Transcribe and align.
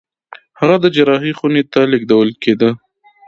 هغه 0.59 0.75
د 0.83 0.85
جراحي 0.95 1.31
خونې 1.37 1.63
ته 1.71 1.79
لېږدول 1.91 2.29
کېده. 2.43 2.69